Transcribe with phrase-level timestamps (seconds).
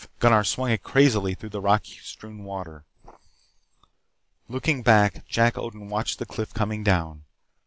[0.17, 2.85] Gunnar swung it crazily through the rock strewn water.
[4.49, 7.25] Looking back, Jack Odin watched the cliff coming down.